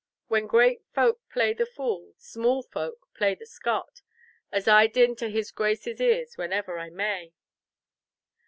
When 0.29 0.47
great 0.47 0.81
folk 0.95 1.21
play 1.29 1.53
the 1.53 1.67
fool, 1.67 2.15
small 2.17 2.63
folk 2.63 3.07
pay 3.13 3.35
the 3.35 3.45
scot, 3.45 4.01
as 4.51 4.67
I 4.67 4.87
din 4.87 5.11
into 5.11 5.29
his 5.29 5.51
Grace's 5.51 6.01
ears 6.01 6.39
whenever 6.39 6.79
I 6.79 6.89
may. 6.89 7.33